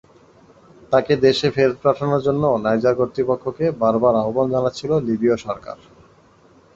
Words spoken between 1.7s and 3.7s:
পাঠানোর জন্য নাইজার কর্তৃপক্ষকে